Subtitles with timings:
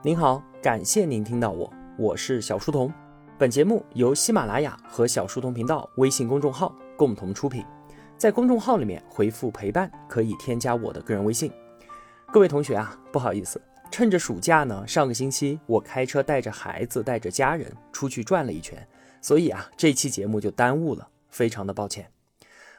[0.00, 2.88] 您好，感谢您听到我，我是小书童。
[3.36, 7.64] 本节目由喜马拉雅和小书童频道微信公众号共同出品。
[8.16, 11.50] 在公众号里面回复“陪伴”，可以添加我的个人微信。
[12.32, 13.60] 各位同学啊，不好意思，
[13.90, 18.86] 趁着暑假呢，上个星期我开车带着孩子、带着家人出去转了一圈，
[19.20, 22.08] 所以啊，这期节目就耽误了，非常的抱歉。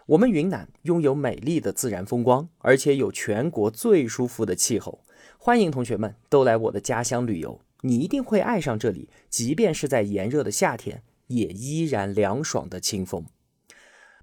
[0.05, 5.01] 我们云南拥有美丽的自然风光，而且有全国最舒服的气候。
[5.41, 9.07] 欢迎同学们都来我的家乡旅游，你一定会爱上这里。
[9.29, 13.25] 即便是在炎热的夏天，也依然凉爽的清风。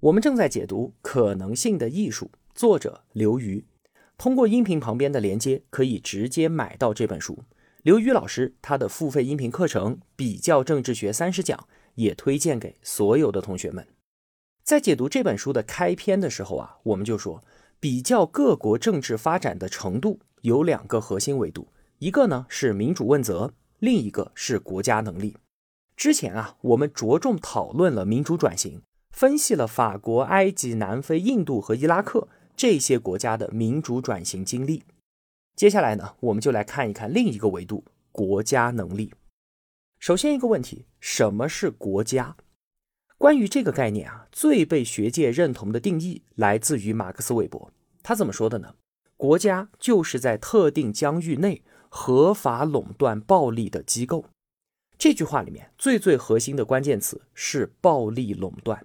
[0.00, 3.64] 我们正在解读《可能性的艺术》，作者刘瑜。
[4.18, 7.44] 通过音频旁边的连接，可以直接买到这本书。
[7.82, 11.58] 刘瑜老师他的付费音频课程《比较政治学三十讲》
[11.94, 13.88] 也推荐给所有的同学们。
[14.62, 17.42] 在解读这本书的开篇的时候啊，我们就说
[17.80, 20.20] 比较各国政治发展的程度。
[20.46, 21.66] 有两个核心维度，
[21.98, 25.36] 一个呢是民主问责，另一个是国家能力。
[25.96, 34.84] 之前啊，我们着重讨论了民主转型，分析了法国、埃及、南非、印度和伊拉克这些国家的民主转型经历。
[35.56, 39.12] 接下来呢，我们就来看一看另一个维度——国家能力。
[39.98, 42.36] 首先一个问题，什么是国家？
[43.18, 47.72] 关于这个概念啊，最被学界认同的定义来自于马克思韦伯。
[48.04, 48.76] 他怎么说的呢？
[49.16, 54.26] 国家就是在特定疆域内合法垄断暴力的机构。
[54.98, 58.84] 这句话里面最最核心的关键词是暴力垄断。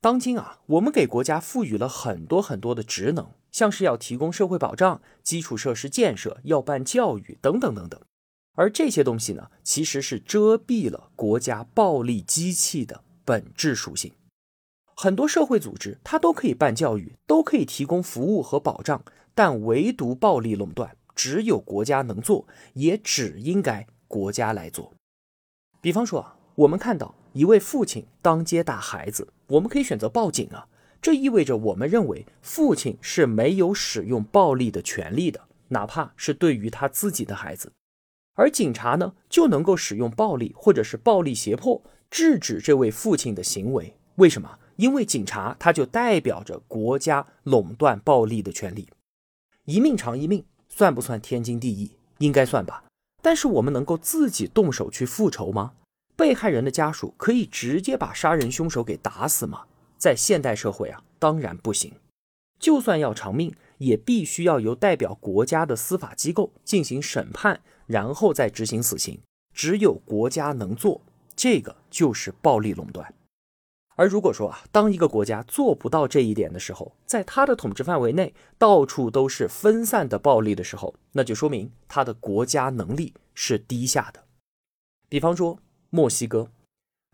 [0.00, 8.00] 当今啊，我们给国家赋予了很多很多的职能，像是要提供社会保障、基础设施建设、要办教育等等等等。
[8.54, 14.12] 而这些东西呢，其实是遮蔽了国家暴力机器的本质属性。
[14.94, 19.04] 很多社会组织它都可以办教育，都可以提供服务和保障。
[19.38, 24.92] 但唯独暴力垄断，只有国家能做，也只应该国家来做。
[25.80, 30.66] 比方说啊，我们看到一位父亲当街打孩子，我们可以选择报警啊，
[31.00, 37.70] 这意味着我们认为父亲是没有使用暴力的权利的，哪怕是对于他自己的孩子。
[38.34, 43.94] 而警察呢，就能够使用暴力或者是暴力胁迫制止这位父亲的行为。
[44.16, 44.58] 为什么？
[44.74, 48.88] 因为警察他就代表着国家垄断暴力的权利。
[49.68, 51.92] 一命偿一命，算不算天经地义？
[52.20, 52.84] 应该算吧。
[53.20, 55.74] 但是我们能够自己动手去复仇吗？
[56.16, 59.66] 被害人的家属可以直接把杀人凶手给打死吗？
[59.98, 61.92] 在现代社会啊，当然不行。
[62.58, 69.20] 就算要偿命，也必须要由代表国家的司法机构进行审判，然后再执行死刑。
[69.52, 71.02] 只有国家能做，
[71.36, 73.12] 这个就是暴力垄断。
[73.98, 84.22] 而如果说啊，当一个国家做不到这一点的时候，在他的统治范围内到处都是分散的暴力的时候，那就说明他的国家能力是低下的。
[85.08, 85.58] 比方说
[85.90, 86.52] 墨西哥，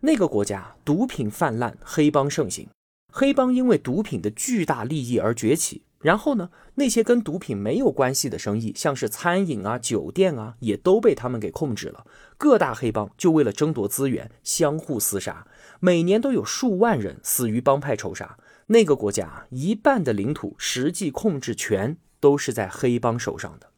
[0.03, 2.69] 那个国家毒品泛滥，黑帮盛行，
[3.11, 5.84] 黑帮因为毒品的巨大利益而崛起。
[6.05, 12.05] 然后呢，那些跟毒品没有关系的生意，像是餐饮啊、酒店啊，也都被他们给控制了。
[12.37, 15.47] 各大黑帮就为了争夺资源，相互厮杀，
[15.79, 18.37] 每年都有数万人死于帮派仇杀。
[18.67, 23.71] 那个国家一半的领土实际控制权都是在黑帮手上的。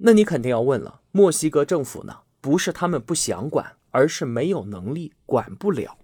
[0.00, 2.18] 那你肯定要问了，墨西哥政府呢？
[2.42, 5.96] 不是他们不想管，而是没有能力管不了。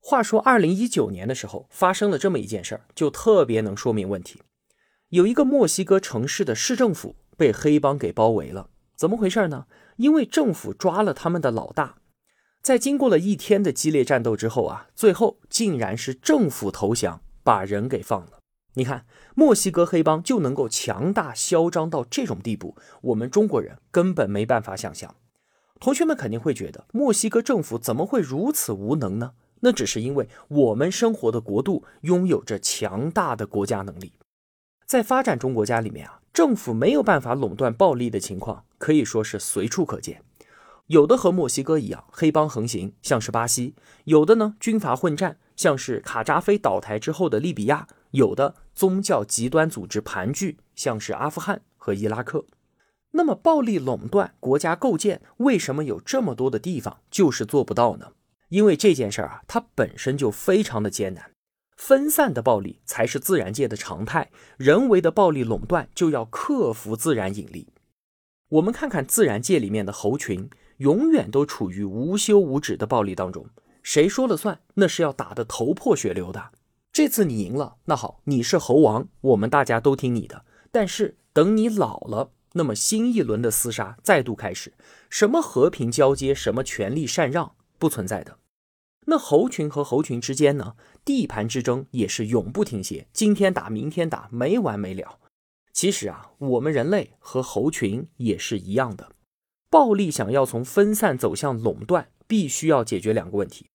[0.00, 4.40] 话说，二零一九年的时候发生了这么一件事儿，就特别能说明问题。
[5.12, 9.66] 有一个墨西哥城市的市政府被黑帮给包围了，怎么回事呢？
[9.96, 11.96] 因为政府抓了他们的老大，
[12.62, 18.38] 在经过了一天的激烈战斗之后啊，最后竟然是政府投降，把人给放了。
[18.72, 25.14] 你看，墨西哥黑帮就能够强大嚣张到这种地步，我们中国人根本没办法想象。
[25.78, 29.34] 同学们肯定会觉得，墨西哥政府怎么会如此无能呢？
[29.60, 34.14] 那只是因为我们生活的国度拥有着强大的国家能力。
[34.92, 40.22] 在发展中国家里面啊，政府没有办法垄断暴力的情况可以说是随处可见。
[40.88, 43.72] 有的和墨西哥一样，黑帮横行，像是巴西；
[44.04, 52.44] 有的呢，军阀混战，像是卡扎菲倒台之后的利比亚；有的宗教极端组织盘踞，像是阿富汗和伊拉克。
[53.12, 58.08] 那么，暴力垄断国家构建，为什么有这么多的地方就是做不到呢？
[58.50, 61.31] 因为这件事儿啊，它本身就非常的艰难。
[61.76, 67.68] 分散的暴力才是自然界的常态，人为的暴力垄断就要克服自然引力。
[68.50, 73.46] 我们看看自然界里面的猴群，永远都处于无休无止的暴力当中，
[73.82, 74.60] 谁说了算？
[74.74, 76.50] 那是要打得头破血流的。
[76.92, 80.44] 这次你赢了，那好，你是猴王，我们大家都听你的。
[80.70, 84.74] 但是等你老了，那么新一轮的厮杀再度开始。
[85.08, 88.36] 什么和平交接，什么权力禅让，不存在的。
[89.06, 90.74] 那猴群和猴群之间呢？
[91.04, 95.18] 地盘之争也是永不停歇，今天打，明天打，没完没了。
[95.72, 99.12] 其实啊，我们人类和猴群也是一样的。
[99.68, 103.66] 暴力想要从分散走向垄断，必须要解决两个问题：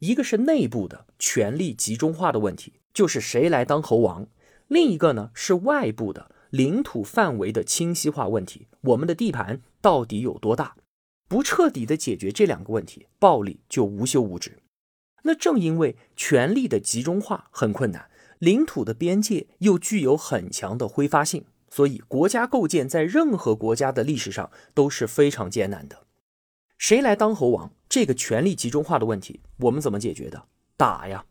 [0.00, 4.26] 一个是内部的权力集中化的问题，就是谁来当猴王；
[4.68, 10.76] 另一个呢是外部的领土范围的清晰化问题，我们的地盘到底有多大？
[11.28, 14.58] 不彻底的解决这两个问题，暴力就无休无止。
[15.24, 26.04] 那正因为权力的集中化很困难，领土的边界又具有很强的挥发性，所以国家构建在任何国家的历史上都是非常艰难的。
[26.76, 27.72] 谁来当猴王？
[27.88, 30.46] 这个权力集中化的问题，我们怎么解决的？
[30.76, 31.24] 打呀！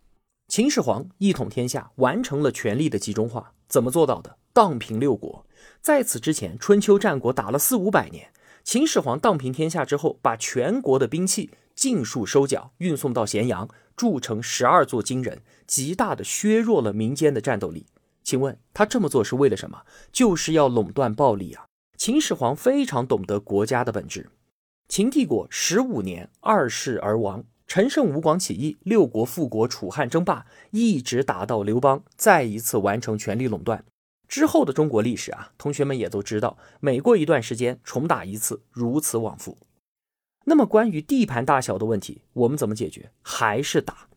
[0.47, 4.37] 秦始皇一统天下，完成了权力的集中化，怎么做到的？
[4.53, 5.45] 荡平六国。
[5.81, 8.31] 在此之前，春秋战国打了四五百年。
[8.63, 13.67] 秦始皇荡平天下之后，把全国的兵器尽数收缴，运送到咸阳。
[13.95, 17.85] 铸成十二座金人，极大的削弱了民间的战斗力。
[18.23, 19.83] 请问他这么做是为了什么？
[20.11, 21.65] 就是要垄断暴力啊！
[21.97, 24.29] 秦始皇非常懂得国家的本质。
[24.87, 33.83] 秦帝国十五年二世而亡，陈胜吴广起义，六国复国，楚汉争霸，一直打到刘邦再一次完成权力垄断
[34.27, 39.57] 之后的中国历史啊，同学们也都知道，每过一段时间重打一次，如此往复。
[40.45, 43.11] 那么，关于地盘大小的问题，我们怎么解决？
[43.21, 44.07] 还是打。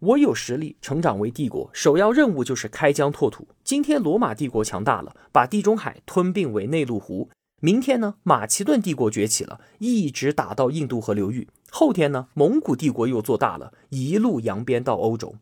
[0.00, 3.48] 我有实力，成长为帝国，首要任务就是开疆拓土。
[3.64, 7.28] 今天罗马帝国强大了，把地中海吞并为内陆湖。
[7.60, 11.48] 明天呢，马其顿帝国崛起了，一直打到印度河流域。
[11.70, 15.34] 后天呢，蒙古帝国又做大了，一路扬鞭到欧洲。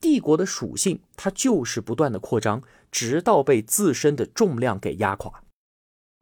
[0.00, 2.62] 帝国的属性，它就是不断的扩张，
[2.92, 5.43] 直到被自身的重量给压垮。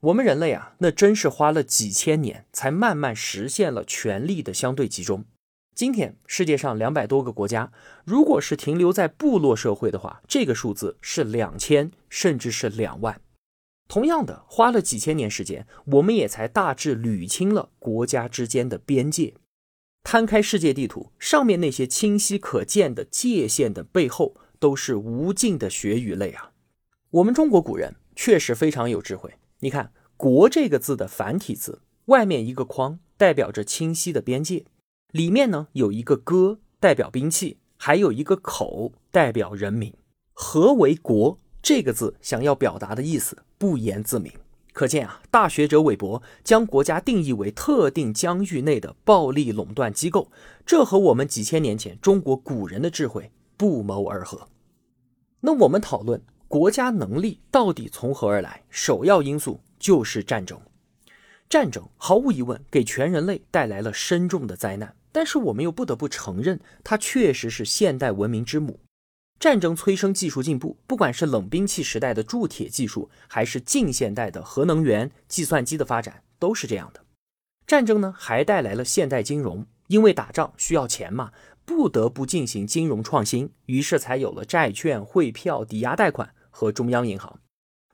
[0.03, 5.25] 我们人类啊，那真是花了几千年才慢慢实现了权力的相对集中。
[5.77, 7.73] 今天世界上两百多个国家，
[8.05, 13.21] 如果是停留在部落社会的话，这个数字是两千，甚至是两万。
[13.87, 19.35] 同样的，花了几千年时间，我们也才大致捋清了国家之间的边界。
[20.03, 26.51] 摊开世界地图，上面那些清晰可见的界限的背后，都是无尽的血与泪啊！
[27.11, 29.33] 我们中国古人确实非常有智慧。
[29.62, 34.64] 你看“国”这个字的繁体字，外面一个框代表着清晰的边界，
[35.12, 39.94] 里面呢有一个“戈”代表兵器，还有一个“口”代表人民。
[40.32, 44.32] 何为“国”这个字想要表达的意思不言自明。
[44.73, 50.32] 可见啊，大学者韦伯将国家定义为特定疆域内的暴力垄断机构，
[50.67, 54.49] 这和我们几千年前中国古人的智慧不谋而合。
[55.43, 56.20] 那我们讨论。
[56.53, 58.63] 国家能力到底从何而来？
[58.69, 60.61] 首要因素就是战争。
[61.49, 68.79] 战争毫无疑问给全人类带来了深重的灾难，但是我们又不得不承认，它确实是现代文明之母。
[69.41, 77.03] 战争催生技术进步，不管是冷兵器时代的铸铁技术，还是近现代的核能源、计算机的发展，都是这样的。
[77.67, 81.33] 战争呢，还带来了现代金融，因为打仗需要钱嘛，
[81.65, 86.35] 不得不进行金融创新，于是才有了债券、汇票、抵押贷款。
[86.53, 87.41] 和中央银行，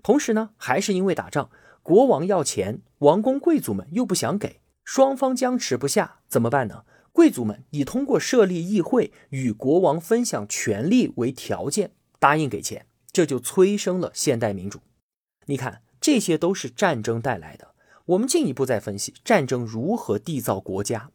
[0.03, 1.49] 同时呢，还是因为打仗，
[1.83, 6.85] 国王要钱，王公贵族们又不想给，双方僵持不下，怎么办呢？
[7.13, 14.81] 贵族们以通过设立议会与国王分享权力为条件，答应给钱，这就催生了现代民主。
[15.47, 17.75] 你看，这些都是战争带来的。
[18.07, 21.11] 我们进一步再分析战争如何缔造国家。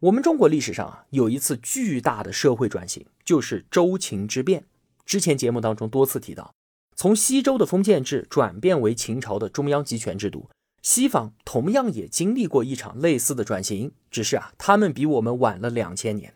[0.00, 4.64] 我们中国历史上啊，有一次巨大的社会转型，就是周秦之变。
[5.04, 6.54] 之前节目当中多次提到。
[7.00, 10.50] 从西周的封建制转变为秦朝的中央集权制度，
[10.82, 16.34] 西方同样也经历过一场类似的转型，只是啊，他们比我们晚了两千年。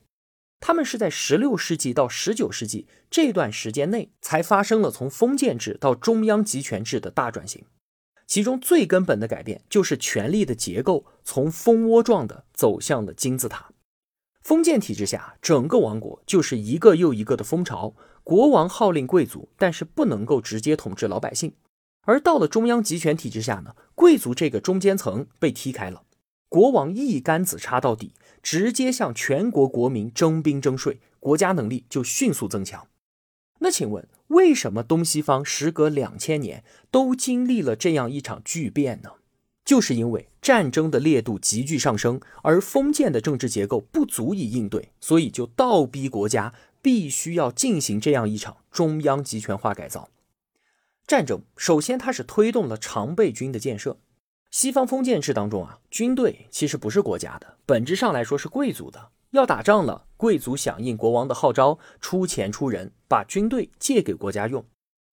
[0.61, 7.66] 他们是在十六世纪到十九世纪这段时间内才发生了从封建制到中央集权制的大转型。
[8.26, 13.68] 其中最根本的改变就是权力的结构从蜂窝状的走向了金字塔。
[14.42, 17.94] 封建体制下，整个王国就是一个又一个的蜂巢。
[18.25, 21.52] 国王号令贵族，但是不能够直接统治老百姓。
[22.07, 26.02] 而到了中央集权体制下呢，贵族这个中间层被踢开了，
[26.49, 28.12] 国王一竿子插到底，
[28.43, 32.87] 直接向全国国民征兵征税，国家能力就迅速增强。
[33.61, 39.11] 那请问，为什么东西方时隔两千年都经历了这样一场巨变呢？
[39.64, 46.52] 就是因为战争的烈度急剧上升，而封建的政治结构不足以应对，所以就倒逼国家。
[46.85, 50.11] 必须要进行这样一场中央集权化改造。
[51.07, 53.99] 战争首先它是推动了常备军的建设。
[54.50, 59.12] 西方封建制当中啊，军队其实不是国家的，本质上来说是贵族的。
[59.31, 64.67] 要打仗了，贵族响应国王的号召，出钱出人，把军队借给国家用。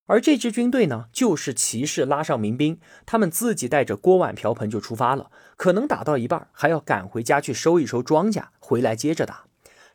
[0.08, 9.46] 而这支军队呢，就是骑士拉上民兵，他们自己带着锅碗瓢盆就出发了，可能打到一半还要赶回家去收一收庄稼，回来接着打。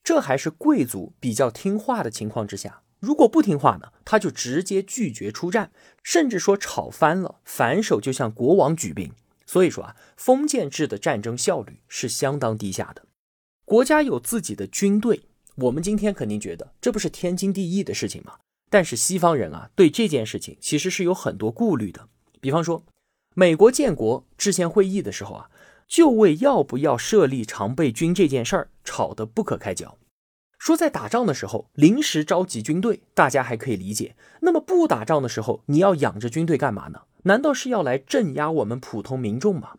[0.07, 5.73] 这还是贵族比较听话的情况之下，如果不听话呢，他就直接拒绝出战，
[6.05, 9.11] 甚至说吵翻了，反手就向国王举兵。
[9.47, 13.07] 所以说啊，封建制的战争效率是相当低下的。
[13.65, 15.23] 国家有自己的军队，
[15.57, 18.35] 我们今天肯定觉得这不是天经地义的事情吗？
[18.71, 22.09] 但是西方人啊，对这件事情其实是有很多顾虑的。
[22.41, 22.85] 比方说，
[23.35, 25.51] 美国建国制宪会议的时候啊，
[25.87, 29.97] 就为要不要设立常备军这件事儿吵得不可开交。
[30.59, 34.17] 说在打仗的时候临时召集军队，大家还可以理解。
[34.41, 37.03] 那么不打仗的时候，你要养着军队干嘛呢？
[37.25, 39.75] 难道是要来镇压我们普通民众吗？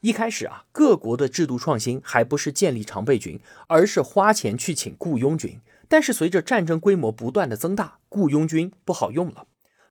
[0.00, 5.60] 一开始啊，各国的制度创新还不是建立常备军，而是花钱去请雇佣军。
[5.88, 9.46] 但是随着战争规模不断的增大，雇佣军不好用了。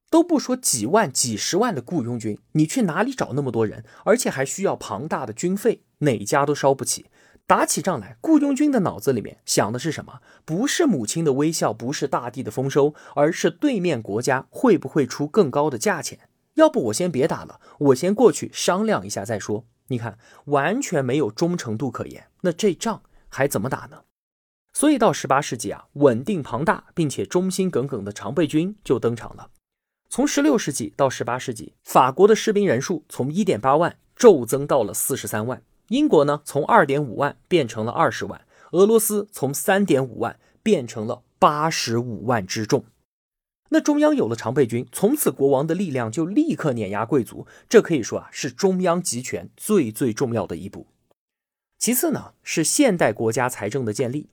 [0.10, 3.84] 都不说几万、几十万的雇佣军，你去哪里找那么多人？
[4.06, 7.08] 而且还需要庞大的军费，哪家都烧不起。
[7.48, 10.22] 打起仗来，雇佣军的脑子里面想的是什么？
[10.46, 16.22] 不是母亲的微笑，不是大地的丰收，而是对面国家会不会出更高的价钱。
[16.56, 19.66] 要不我先别打了，我先过去商量一下再说。
[19.90, 24.04] 你看，完全没有忠诚度可言，那这仗还怎么打呢？
[24.74, 29.52] 所以到十八世纪啊，稳定庞大并且忠心耿耿的常备军就登场了。
[30.10, 42.86] 从十六世纪到十八世纪，法国的士兵人数从一点八万骤增到了四十三万，英国呢从二点五万变成了二十万，俄罗斯从三点五万变成了八十五万之众。
[43.70, 50.88] 那中央有了常备军，从此国王的力量就立刻碾压贵族，这可以说啊是中央集权最最重要的一步。
[51.78, 54.30] 其次呢是现代国家财政的建立。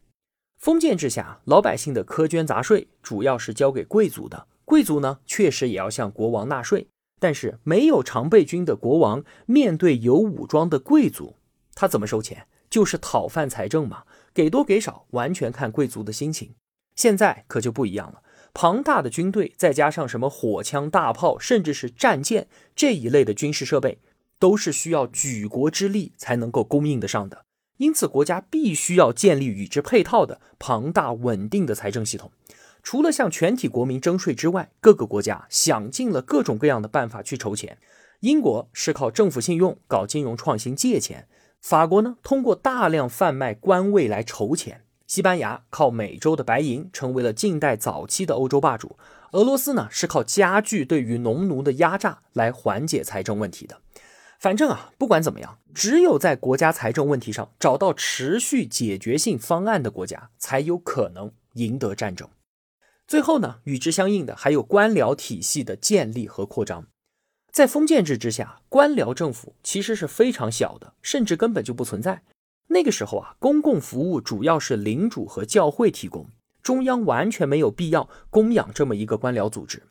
[0.59, 6.89] 封建制下，老百姓的苛捐杂税主要是交给贵族的，贵族呢确实也要向国王纳税。
[7.21, 11.37] 但是没有常备军的国王面对有武装的贵族，
[11.73, 12.49] 他怎么收钱？
[12.69, 14.03] 就是讨饭财政嘛，
[14.35, 16.55] 给多给少完全看贵族的心情。
[16.97, 18.23] 现在可就不一样了。
[18.55, 23.99] 庞大的军队，再加上什么火枪、大炮，甚至是战舰这一类的军事设备，
[24.39, 27.45] 都是需要举国之力才能够供应得上的。
[27.77, 32.33] 因此，国家必须要建立与之配套的庞大稳定的财政系统。
[32.83, 37.79] 除了向全体国民征税之外，各个国家想尽了各种各样的办法去筹钱。
[38.21, 41.27] 英国是靠政府信用搞金融创新借钱，
[41.61, 44.83] 法国呢通过大量贩卖官位来筹钱。
[45.07, 48.97] 西班牙靠美洲的白银成为了近代早期的欧洲霸主，
[49.33, 53.79] 俄罗斯呢是靠加剧对于农奴的压榨来缓解财政问题的。
[54.39, 62.29] 反正啊，不管怎么样，只有在国家财政问题上找到持续解决性方案的国家，才有可能赢得战争。
[63.07, 66.87] 最后呢，与之相应的还有官僚体系的建立和扩张。
[67.53, 72.23] 在封建制之下，官僚政府其实是非常小的，甚至根本就不存在。
[72.69, 76.27] 那个时候啊，公共服务主要是领主和教会提供，
[76.63, 79.83] 中央完全没有必要供养这么一个官僚组织。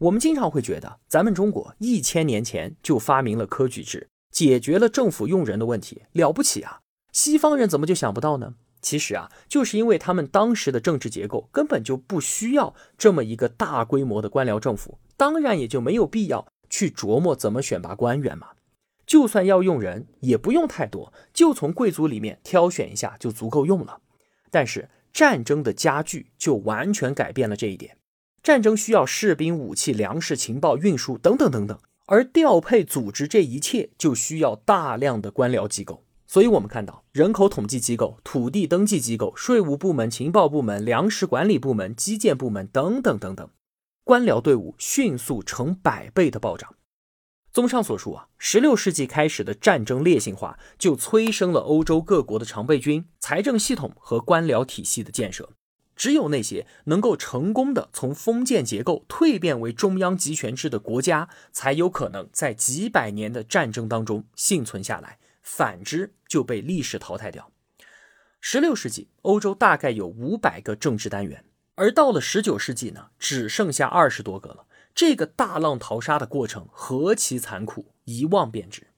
[0.00, 6.80] 我们经常会觉得，咱们中国一千年前就发明了科举制，解决了政府用人的问题，了不起啊！
[7.12, 8.54] 西方人怎么就想不到呢？
[8.88, 18.46] 其实啊，就是因为他们当时的政治结构根本就不需要这么一个大规模的官僚政府，当然也就没有必要去琢磨怎么选拔官员嘛。
[19.06, 24.00] 就算要用人，也不用太多，就从贵族里面挑选一下就足够用了。
[24.50, 27.98] 但是战争的加剧就完全改变了这一点。
[28.42, 36.04] 战争需要士兵、武器、粮食、情报、运输等等等等，而调配、组织这一切就需要大量的官僚机构。
[36.30, 43.48] 所以，我们看到人口统计机构、土地登记机构、税务部门、情报部门、粮食管理部门、基建部门等等等等，
[44.04, 46.74] 官僚队伍迅速成百倍的暴涨。
[47.50, 55.48] 综上所述啊，十六世纪开始的战争烈性化，就催生了欧洲各国的常备军、财政系统和官僚体系的建设。
[55.96, 65.18] 只有那些能够成功的从封建结构蜕变为中央集权制的国家，才有可能在几百年的战争当中幸存下来。
[65.50, 67.50] 反之，就被历史淘汰掉。
[68.38, 71.42] 十六世纪，欧洲大概有五百个政治单元，
[71.74, 74.66] 而到了十九世纪呢，只剩下二十多个了。
[74.94, 78.88] 这个大浪淘沙的过程何其残酷，一望便知。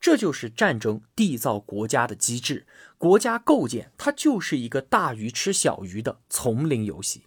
[0.00, 2.66] 这就是战争缔造国家的机制，
[2.98, 7.24] 国家构建它就是一个大鱼吃小鱼的丛林游戏。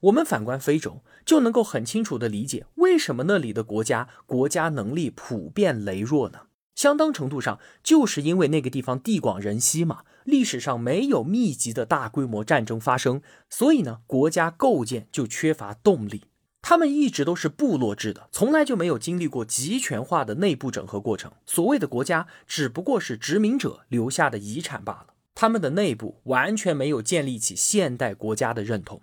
[0.00, 6.47] 我们反观非洲，就能够很清楚地理解为什么那里的国家国家能力普遍羸弱呢？
[6.78, 13.20] 相当程度上就是因为那个地方地广人稀嘛，历史上没有密集的大规模战争发生，
[13.50, 16.26] 所以呢，国家构建就缺乏动力。
[16.62, 21.32] 他们一直都是部落制的，从来就没有经历过集权化的内部整合过程。
[21.46, 25.14] 所谓的国家，只不过是殖民者留下的遗产罢了。
[25.34, 29.02] 他们的内部完全没有建立起现代国家的认同。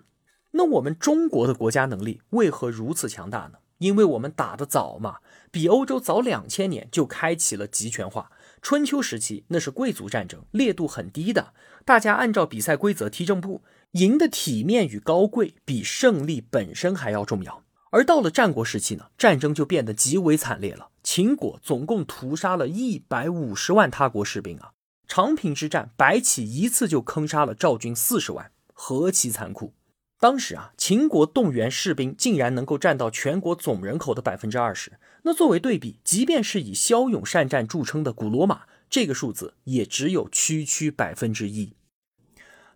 [0.51, 3.57] 那我们中国的国家能力为何如此强大呢？
[3.79, 5.17] 因为我们打得早嘛，
[5.51, 8.31] 比欧洲早两千年就开启了集权化。
[8.61, 11.53] 春秋时期那是贵族战争，烈度很低的，
[11.83, 17.63] 大家按照比赛规则踢正步，赢的体面与高贵比胜利本身还要重要。
[17.91, 20.89] 而到了战国时期呢，战争就变得极为惨烈了。
[21.03, 24.71] 秦国总共屠杀了一百五十万他国士兵啊，
[25.07, 29.73] 长平之战，白起一次就坑杀了赵军四十万，何其残酷！
[30.19, 34.93] 当时啊，秦国动员士兵竟然能够占到全国总人口的百分之二十。
[35.23, 41.73] 那作为对比，即便是以骁勇善战著称的古罗马，这个数字也只有区区百分之一。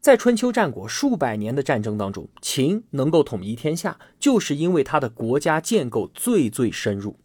[0.01, 7.19] 在春秋战国数百年的战争当中，秦能够统一天下，就是因为他的国家建构最最深入。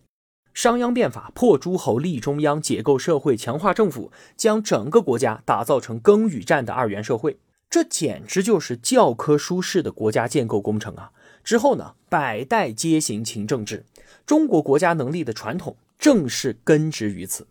[0.53, 7.39] 商鞅变法，破诸侯，立中央，解构社会，强化政府，将整个国家打造成耕与战的二元社会。
[7.75, 11.11] 这简直就是教科书式的国家建构工程啊！
[11.43, 13.85] 之后呢，百代皆行秦政治，
[14.25, 17.49] 中国国家能力的传统正是根植于此。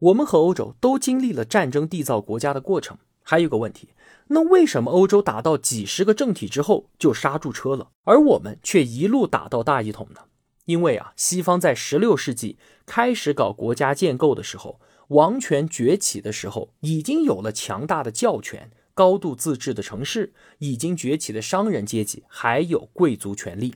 [0.00, 2.98] 我们和欧洲都经历了战争缔造国家的过程。
[3.22, 3.90] 还有个问题，
[4.26, 10.22] 那为什么欧洲打到几十个政体之后就刹住车了，而我们却一路打到大一统呢？
[10.64, 18.72] 因为啊，西方在十六世纪开始搞国家建构的时候，王权崛起的时候，已经有了强大的教权。
[18.96, 23.74] 高度自治的城市，已经崛起的商人阶级，还有贵族权力，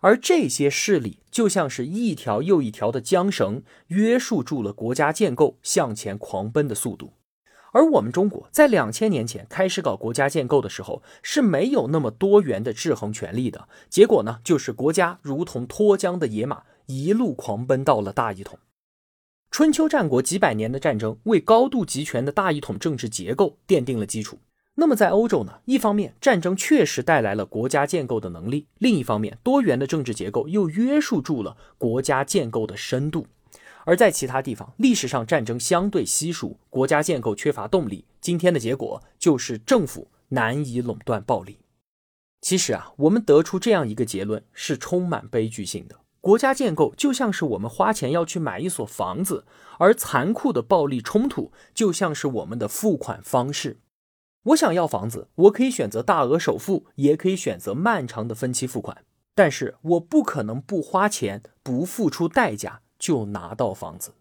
[0.00, 7.12] 而这些势力就像是一条又一条的缰绳，约束住了国家建构向前狂奔的速度。
[7.70, 13.68] 而我们中国在两千年前开始搞国家建构的时候，是没有那么多元的制衡权力的。
[13.88, 18.58] 结果呢，就是国家如同脱缰的野马，一路狂奔到了大一统。
[19.52, 24.38] 春秋战国几百年的战争，为高度集权的大一统政治结构奠定了基础。
[24.78, 25.60] 那么在欧洲呢？
[25.64, 33.26] 一方面，战争确实带来了国家建构的能力；另一方面，多元的政治结构又约束住了国家建构的深度。
[33.86, 38.04] 而在其他地方，历史上战争相对稀疏，国家建构缺乏动力。
[38.20, 41.58] 今天的结果就是政府难以垄断暴力。
[42.42, 49.46] 其实啊，我们得出这样一个结论是充满悲剧性的：国家建构就像是我们花钱要去买一所房子，
[49.78, 53.78] 而残酷的暴力冲突就像是我们的付款方式。
[54.46, 59.04] 我想要房子，我可以选择大额首付，也可以选择漫长的分期付款，
[59.34, 64.14] 但是我不可能不花钱、不付出代价就拿到房子。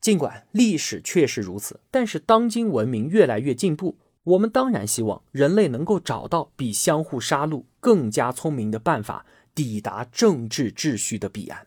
[0.00, 11.66] 尽管历史确实如此，但是当今文明越来越进步，我们当然希望人类能够找到比相互杀戮更加聪明的办法，抵达政治秩序的彼岸。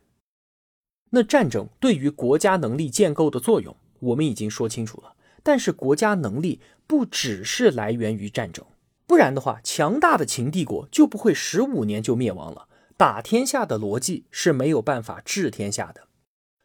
[1.11, 5.11] 那战争对于国家能力建构的作用，我们已经说清楚了。
[5.43, 8.65] 但是国家能力不只是来源于战争，
[9.07, 12.67] 不然的话，强大的秦帝国就不会十五年就灭亡了。
[12.97, 16.07] 打天下的逻辑是没有办法治天下的。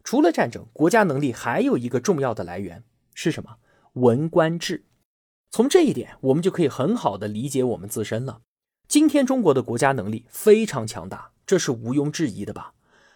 [0.05, 3.57] 除了战争，国家能力还有一个重要的来源是什么？
[3.95, 4.85] 文官制。
[5.51, 8.43] 从这一点，我们就可以很好的理解我们自身了。
[8.87, 12.75] 今天中国的国家能力非常强大，这是毋庸置疑的吧？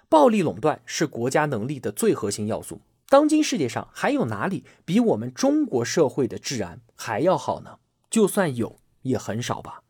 [0.09, 2.81] 暴力垄断是国家能力的最核心要素。
[3.09, 7.79] 当今世界上还有哪里比我们中国社会的治安还要好呢？
[8.11, 9.83] 就算有，也很少吧。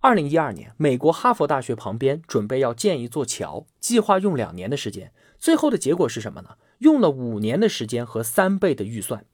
[0.00, 6.56] 二零一二年，美国哈佛大学旁边准备要建一座桥，计划用两年的时间，最后的结果是什么呢？
[6.78, 9.24] 用了五年的时间和三倍的预算。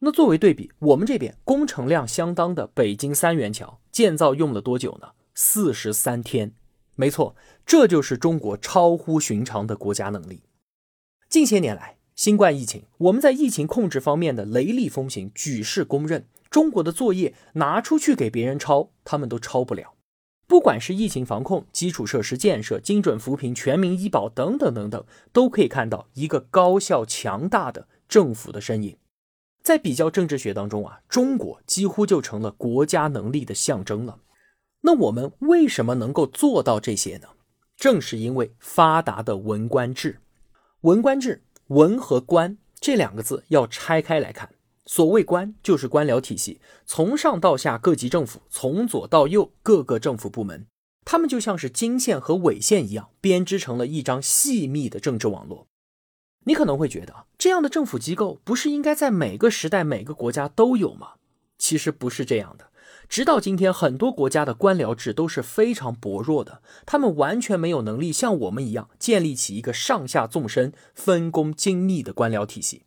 [0.00, 5.08] 那作为对比，我们这边工程量相当的北京三元桥建造用了多久呢？
[5.34, 6.52] 四十三天。
[6.94, 7.34] 没错，
[7.66, 10.42] 这就是中国超乎寻常的国家能力。
[11.28, 11.95] 近些年来。
[12.16, 16.26] 新冠疫情，我们在疫情控制方面的雷厉风行，举世公认。
[16.48, 19.92] 中国的作业拿出去给别人抄，他们都抄不了。
[20.46, 28.96] 不管是疫情防控、基础设施建设、精准扶贫、全民医保等等等等，都可以看到一个高效强大的政府的身影。
[29.62, 34.20] 在比较政治学当中啊，中国几乎就成了国家能力的象征了。
[34.80, 37.28] 那我们为什么能够做到这些呢？
[37.76, 40.20] 正是因为发达的文官制，
[40.80, 41.42] 文官制。
[41.68, 44.50] 文和官这两个字要拆开来看。
[44.84, 50.66] 所谓官，就是官僚体系，从上到下各级政府，从左到右各个政府部门。
[51.04, 55.66] 他们就像是经线和纬线一样，编织成了一张细密的政治网络。
[56.44, 61.14] 你可能会觉得，这样的政府机构不是应该在每个时代、每个国家都有吗？
[61.58, 62.70] 其实不是这样的。
[63.08, 72.82] 直到今天，很多国家的官僚制都是非常薄弱的，他们完全没有能力像我们一样建立起一个上下纵深、分工精密的官僚体系。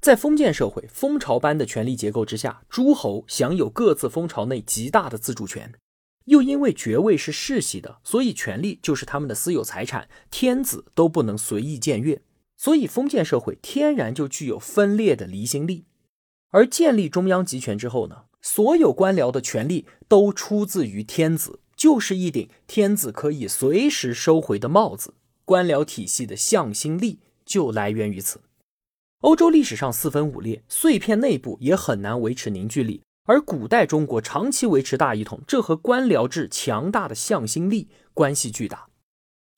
[0.00, 5.72] 在封建社会蜂巢般的权力结构之下，诸侯享有各自蜂巢内极大的自主权，
[6.24, 12.20] 又因为爵位是世袭的，所以权力就是他们的私有财产，天子都不能随意僭越，
[12.56, 15.84] 所以封建社会天然就具有分裂的离心力。
[16.50, 25.14] 而建立中央集权之后呢，所有官僚的权力都出自于天子，就是一顶天子可以随时收回的帽子。
[25.44, 28.40] 官僚体系的向心力就来源于此。
[29.20, 38.88] 欧洲历史上四分五裂，碎片内部也很难维持凝聚力，而古代中国长期维持大一统，这和官僚制强大的向心力关系巨大。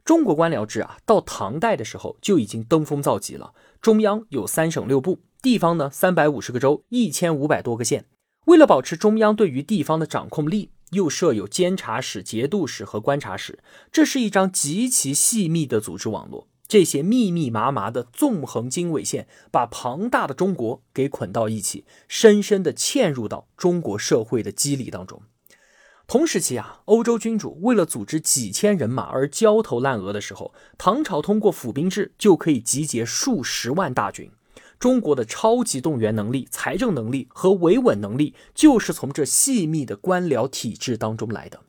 [0.05, 3.55] 中国官僚制啊，到唐代的时候就已经登峰造极了。
[3.81, 8.05] 中央有三省六部，地方呢三百五十个州，一千五百多个县。
[8.46, 13.59] 为了保持中央对于地方的掌控力，又设有监察使、节度使和观察使，
[13.90, 16.48] 这是一张极其细密的组织网络。
[16.66, 25.22] 这些密密麻麻的纵横经纬线，把庞大的中国给捆到一起，深深地嵌入到中国社会的肌理当中。
[26.07, 34.30] 同时期啊，欧洲君主为了组织几千人马而焦头烂额的时候，唐朝通过府兵制就可以集结数十万大军。
[34.79, 41.61] 中国的超级动员能力、财政能力和维稳能力，就是从这细密的官僚体制当中来的。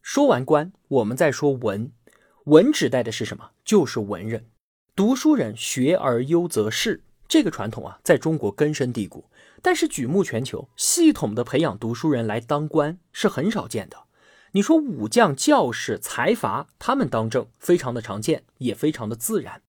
[0.00, 1.90] 说完官，我们再说文。
[2.46, 3.50] 文指代的是什么？
[3.64, 4.46] 就是文人，
[4.96, 7.02] 读书人学而优则仕。
[7.28, 9.24] 这个传统啊，在中国根深蒂固。
[9.62, 13.96] 但是举目全球，系统的培养读书人来当官是很少见的。
[14.54, 19.62] 你说武将、教士、财阀，他们当政非常的常见，也非常的自然。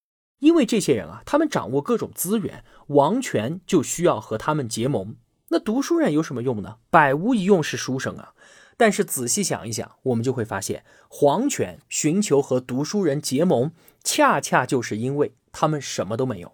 [0.43, 5.15] 因为这些人啊，他们掌握各种资源，王权就需要和他们结盟。
[5.47, 6.79] 那读书人有什么用呢？
[6.89, 8.33] 百无一用是书生啊。
[8.75, 13.71] 但是仔细想一想，我们就会发现，皇权寻求和读书人结盟，
[14.03, 16.51] 恰恰就是因为他们什么都没有，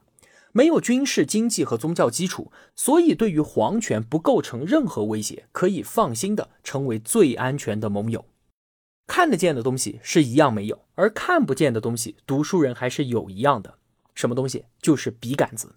[0.51, 8.25] 没有军事、经济和宗教基础，所以对于皇权不构成任何威胁，可以放心的成为最安全的盟友。
[9.07, 13.78] 看得见的东西是一样没有，而看不见的东西，读书人还是有一样的。
[14.19, 14.65] 什么东西？
[14.81, 15.75] 就是笔杆子。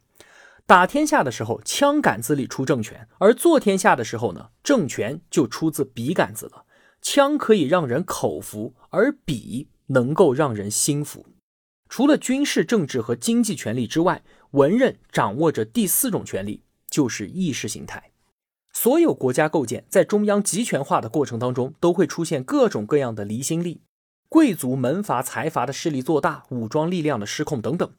[0.66, 6.64] 打天下的时候，枪杆子里出政权；而做天下的时候呢，政权就出自笔杆子了。
[7.00, 11.24] 枪可以让人口服，而笔能够让人心服。
[11.88, 18.10] 除了军事、政治和经济权力之外，文人掌握着第四种权力，就是意识形态。
[18.72, 23.82] 所有国家构建在中央集权化的过程当中，都会出现各种各样的离心力，
[24.28, 27.92] 贵族、门阀、财阀的势力做大，武装力量的失控等等。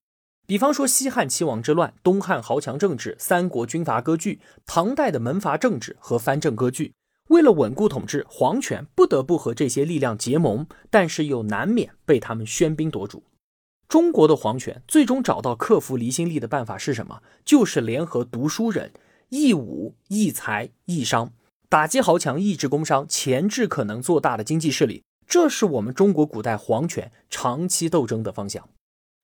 [0.45, 6.93] 比方说西汉七王之乱、东汉豪强政治、三国军阀割据、唐代的门阀政治和藩镇割据，
[7.29, 13.23] 为了稳固统治，皇权不得不和这些力量结盟，但是又难免被他们喧宾夺主。
[13.87, 17.21] 中国的皇权最终找到克服离心力的办法是什么？
[17.45, 18.91] 就是联合读书人，
[19.29, 21.31] 义武、义财、义商，
[21.69, 25.03] 打击豪强，抑制工商，钳制可能做大的经济势力。
[25.25, 28.67] 这是我们中国古代皇权长期斗争的方向。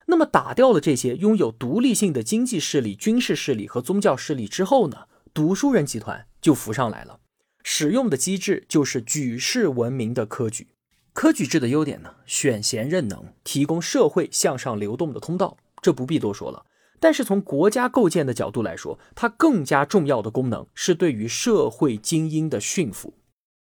[0.06, 7.20] 那么打掉了这些拥有独立性的经济势力、军事势力和宗教势力之后呢，读书人集团就浮上来了。
[7.62, 10.68] 使用的机制就是举世闻名的科举。
[11.12, 16.64] 科举制的优点呢，选贤任能，提供社会向上流动的通道，这不必多说了。
[16.98, 23.14] 但是从国家构建的角度来说，它更加重要的功能是对于社会精英的驯服。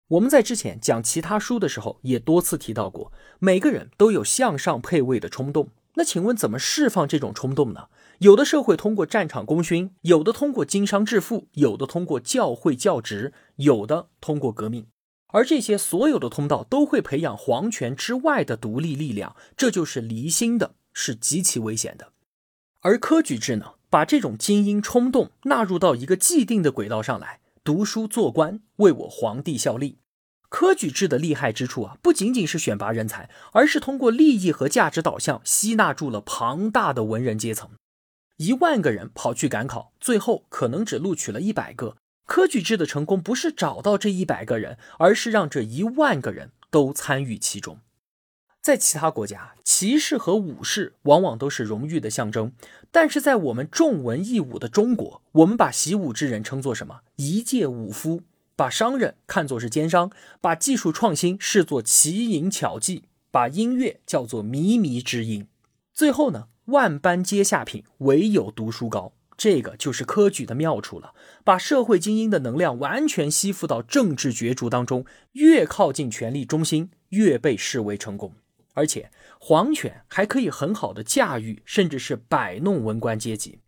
[0.09, 5.71] 我们在之前讲其他书的时候也多次提到过，每个人都有向上配位的冲动。
[5.95, 7.89] 那请问怎么释放这种冲动呢？
[8.19, 14.87] 有的社会通过战场功勋，有的通过经商致富，有的通过教会教职，有的通过革命。
[15.29, 22.13] 而这些所有的通道都会培养皇权之外的独立力量，这就是离心的，是极其危险的。
[22.81, 29.99] 而科举制呢，把这种精英冲动纳入到一个既定的轨道上来，读书做官，为我皇帝效力。
[30.53, 37.71] 科举制的厉害之处啊，不仅仅是选拔人才，而是通过利益和价值导向吸纳住了庞大的文人阶层。
[38.37, 41.97] 一万个人跑去赶考，最后可能只录取了一百个。
[42.27, 47.79] 科举制的成功不是找到这一百个人，而是让这一万个人都参与其中。
[48.61, 52.53] 在其他国家，骑士和武士往往都是荣誉的象征，
[52.91, 57.01] 但是在我们重文抑武的中国，我们把习武之人称作什么？
[57.17, 58.23] 一介武夫。
[58.63, 65.49] 把商人看作是奸商，把技术创新视作奇淫巧技，把音乐叫做靡靡之音。
[65.93, 69.15] 最后呢，万般皆下品，唯有读书高。
[69.37, 78.33] 这个就是科举的妙处了，把社会精英的能量完全吸附到政治角逐当中，越靠近权力中心，越被视为成功。
[78.75, 83.59] 而且皇权还可以很好的驾驭，甚至是摆弄文官阶级。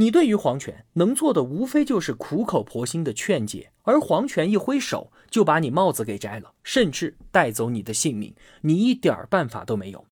[0.00, 10.06] 你对于皇权能做的，无非就是苦口婆心的劝解，而皇权一挥手，就把你帽子给摘了，甚至带走你的性命，你一点办法都没有。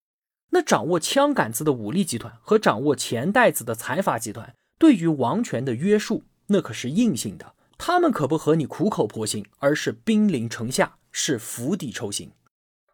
[0.49, 4.53] 那掌握枪杆子的武力集团和掌握钱袋子的财阀集团。
[4.77, 12.29] 对于王权的约束，那可是硬性的，他们可不和你苦口婆心，而是兵临城下，是釜底抽薪。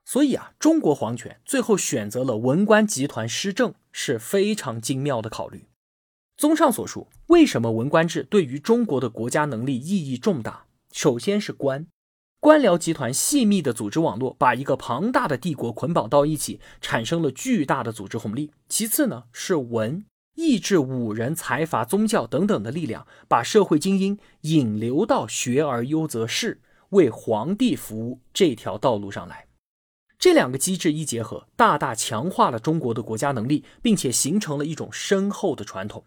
[0.06, 5.66] 所以啊，中国皇权最后选择了文官集团施政，是非常精妙的考虑。
[6.44, 10.66] 综上所述，为什么文官制对于中国的国家能力意义重大？
[10.92, 11.88] 首先是官，
[12.42, 18.52] 官僚集团细密的组织网络，把一个庞大的帝国捆绑到一起，产生了巨大的组织红利。
[18.68, 20.04] 其次呢，是文。
[20.36, 29.48] 抑制武人、财阀、宗教等等的力量，把社会精英引流到学而优则仕、为皇帝服务这条道路上来。
[30.20, 36.04] 这两个机制一结合，大大强化了中国的国家能力，并且形成了一种深厚的传统：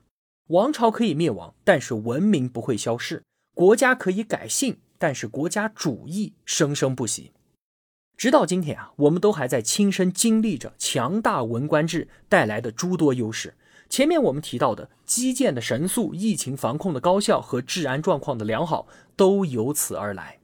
[0.48, 7.32] 王朝可以灭亡，但是文明不会消逝；国家可以改姓，但是国家主义生生不息。
[8.16, 13.54] 直到今天啊，我们都还在亲身经历着强大文官制带来的诸多优势。
[13.88, 20.38] 前面我们提到的基建的神速、疫情防控的高效和治安状况的良好，都由此而来。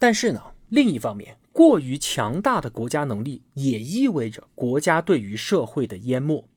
[0.00, 6.48] 但是呢，另一方面，过于强大的国家能力也意味着国家对于社会的淹没。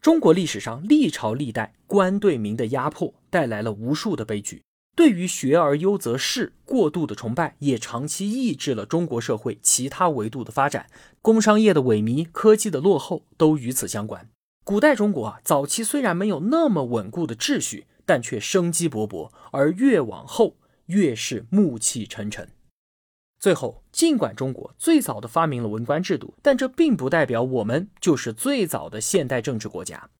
[0.00, 4.62] 中国历史上历朝历代官对民的压迫，带来了无数的悲剧。
[4.94, 10.86] 对于学而优则仕过度的崇拜，也长期抑制了中国社会其他维度的发展。
[11.20, 14.28] 工商业的萎靡、科技的落后，都与此相关。
[14.64, 20.56] 古代中国啊，早期虽然没有那么稳固的秩序，但却生机勃勃，而越往后
[20.86, 22.48] 越是暮气沉沉。
[23.38, 30.10] 最后，尽管中国最早的发明了文官制度，但这并不代表我们就是最早的现代政治国家。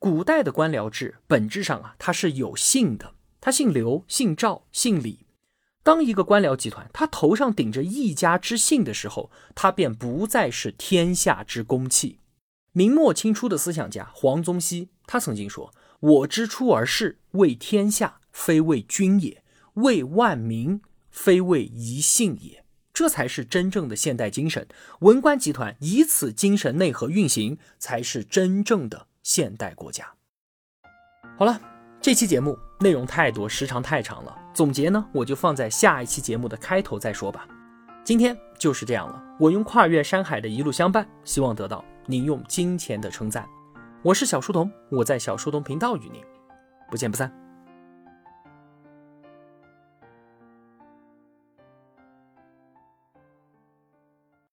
[0.00, 5.20] 古代的官僚制本质上啊，它是有姓的，他姓刘、姓赵、姓李。
[5.84, 12.18] 当一个官僚集团他头上顶着一家之姓的时候，他便不再是天下之公器。
[12.72, 19.42] 明末清初的思想家黄宗羲，他曾经说：“我之出而仕，为天下，非为君也；
[19.74, 22.63] 为万民，非为一姓也。”
[22.94, 24.66] 这才是真正的现代精神。
[25.00, 30.06] 文官集团以此精神内核运行，才是真正的现代国家。
[31.36, 31.60] 好了，
[32.00, 37.46] 这期节目内容太多，时长太长了，总结呢，我就放在下一期节目的开头再说吧。
[38.04, 41.84] 今天就是这样了，我用跨越山海的一路相伴，希望得到。
[42.06, 43.48] 您用金钱的称赞，
[44.02, 46.22] 我是小书童，我在小书童频道与您
[46.90, 47.43] 不见不散。